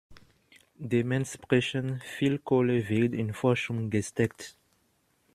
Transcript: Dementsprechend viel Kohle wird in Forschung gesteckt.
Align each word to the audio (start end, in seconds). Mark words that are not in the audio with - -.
Dementsprechend 0.79 2.01
viel 2.03 2.39
Kohle 2.39 2.89
wird 2.89 3.13
in 3.13 3.35
Forschung 3.35 3.91
gesteckt. 3.91 4.57